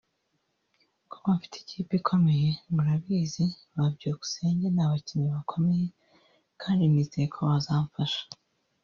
[1.09, 5.87] kuko mfite ikipe ikomeye murabizi ba Byukusenge n’abakinnyi bakomeye
[6.61, 8.23] kandi nizeye ko bazamfasha